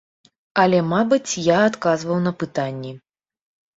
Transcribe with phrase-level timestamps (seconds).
[0.61, 2.91] Але, мабыць, я адказваў на пытанні.